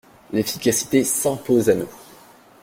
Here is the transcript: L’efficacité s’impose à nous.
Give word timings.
L’efficacité 0.33 1.03
s’impose 1.03 1.69
à 1.69 1.75
nous. 1.75 1.93